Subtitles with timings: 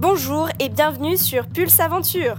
[0.00, 2.36] Bonjour et bienvenue sur Pulse Aventure.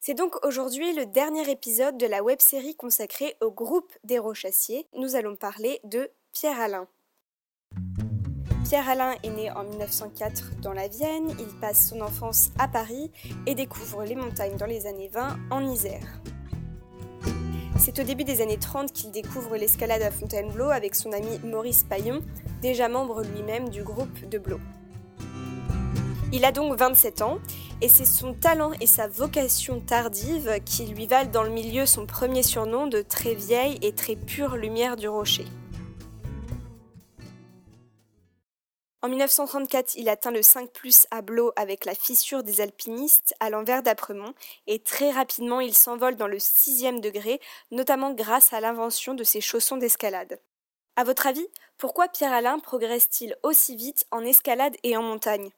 [0.00, 4.86] C'est donc aujourd'hui le dernier épisode de la web-série consacrée au groupe des Rochassiers.
[4.96, 6.88] Nous allons parler de Pierre Alain.
[8.64, 13.10] Pierre Alain est né en 1904 dans la Vienne, il passe son enfance à Paris
[13.46, 16.22] et découvre les montagnes dans les années 20 en Isère.
[17.80, 21.82] C'est au début des années 30 qu'il découvre l'escalade à Fontainebleau avec son ami Maurice
[21.82, 22.20] Paillon,
[22.60, 24.60] déjà membre lui-même du groupe de Blo.
[26.30, 27.38] Il a donc 27 ans
[27.80, 32.04] et c'est son talent et sa vocation tardive qui lui valent dans le milieu son
[32.04, 35.46] premier surnom de très vieille et très pure lumière du rocher.
[39.02, 40.68] En 1934, il atteint le 5
[41.10, 44.34] à Blo avec la fissure des alpinistes à l'envers d'Apremont
[44.66, 49.40] et très rapidement il s'envole dans le sixième degré, notamment grâce à l'invention de ses
[49.40, 50.38] chaussons d'escalade.
[50.96, 51.46] À votre avis,
[51.78, 55.50] pourquoi Pierre Alain progresse-t-il aussi vite en escalade et en montagne?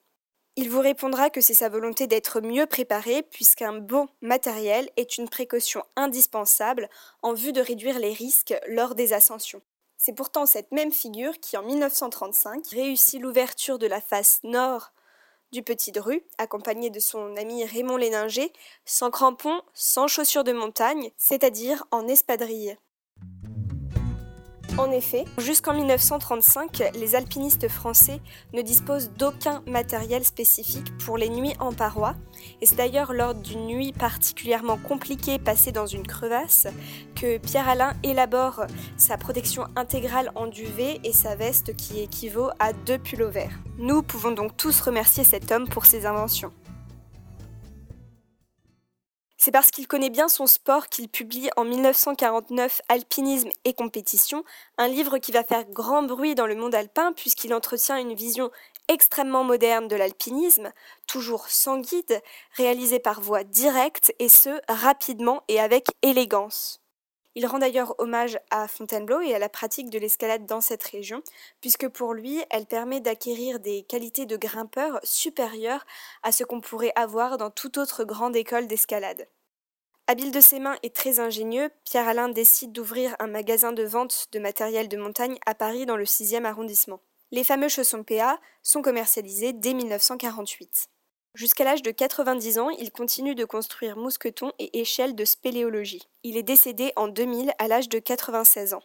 [0.55, 5.29] Il vous répondra que c'est sa volonté d'être mieux préparé puisqu'un bon matériel est une
[5.29, 6.89] précaution indispensable
[7.23, 9.63] en vue de réduire les risques lors des ascensions.
[10.05, 14.91] C'est pourtant cette même figure qui, en 1935, réussit l'ouverture de la face nord
[15.53, 18.53] du Petit Dru, accompagné de son ami Raymond Léninger,
[18.85, 22.77] sans crampons, sans chaussures de montagne, c'est-à-dire en espadrille.
[24.79, 28.21] En effet, jusqu'en 1935, les alpinistes français
[28.55, 32.15] ne disposent d'aucun matériel spécifique pour les nuits en paroi,
[32.63, 36.69] et c'est d'ailleurs lors d'une nuit particulièrement compliquée passée dans une crevasse
[37.15, 38.63] que Pierre Alain élabore
[38.97, 43.53] sa protection intégrale en duvet et sa veste qui équivaut à deux pullovers.
[43.77, 46.53] Nous pouvons donc tous remercier cet homme pour ses inventions.
[49.45, 54.45] C'est parce qu'il connaît bien son sport qu'il publie en 1949 Alpinisme et compétition,
[54.79, 58.53] un livre qui va faire grand bruit dans le monde alpin puisqu'il entretient une vision
[58.87, 60.71] extrêmement moderne de l'alpinisme,
[61.09, 66.82] toujours sans guide, réalisé par voie directe et ce, rapidement et avec élégance.
[67.35, 71.23] Il rend d'ailleurs hommage à Fontainebleau et à la pratique de l'escalade dans cette région,
[71.61, 75.87] puisque pour lui, elle permet d'acquérir des qualités de grimpeur supérieures
[76.23, 79.29] à ce qu'on pourrait avoir dans toute autre grande école d'escalade.
[80.09, 84.27] Habile de ses mains et très ingénieux, Pierre Alain décide d'ouvrir un magasin de vente
[84.33, 87.01] de matériel de montagne à Paris dans le 6e arrondissement.
[87.31, 90.92] Les fameux chaussons PA sont commercialisés dès 1948.
[91.35, 96.03] Jusqu'à l'âge de 90 ans, il continue de construire mousquetons et échelles de spéléologie.
[96.25, 98.83] Il est décédé en 2000 à l'âge de 96 ans.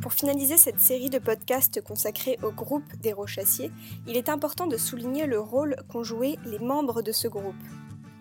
[0.00, 3.72] Pour finaliser cette série de podcasts consacrés au groupe des Rochassiers,
[4.06, 7.54] il est important de souligner le rôle qu'ont joué les membres de ce groupe.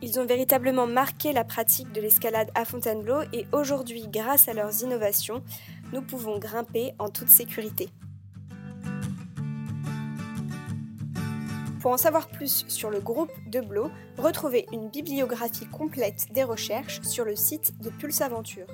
[0.01, 4.81] Ils ont véritablement marqué la pratique de l'escalade à Fontainebleau et aujourd'hui, grâce à leurs
[4.81, 5.43] innovations,
[5.91, 7.89] nous pouvons grimper en toute sécurité.
[11.83, 17.01] Pour en savoir plus sur le groupe de Blo, retrouvez une bibliographie complète des recherches
[17.01, 18.67] sur le site de Pulse Aventure.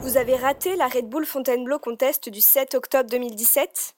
[0.00, 3.94] Vous avez raté la Red Bull Fontainebleau Contest du 7 octobre 2017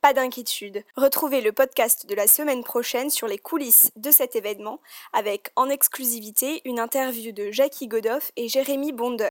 [0.00, 4.80] pas d'inquiétude, retrouvez le podcast de la semaine prochaine sur les coulisses de cet événement
[5.12, 9.28] avec en exclusivité une interview de Jackie Godoff et Jérémy Bonder.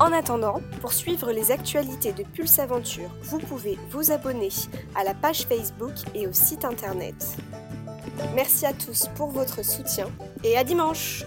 [0.00, 4.50] En attendant, pour suivre les actualités de Pulse Aventure, vous pouvez vous abonner
[4.94, 7.36] à la page Facebook et au site internet.
[8.34, 10.06] Merci à tous pour votre soutien
[10.44, 11.24] et à dimanche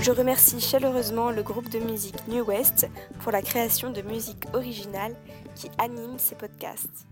[0.00, 2.88] je remercie chaleureusement le groupe de musique New West
[3.20, 5.14] pour la création de musique originale
[5.54, 7.06] qui anime ces podcasts.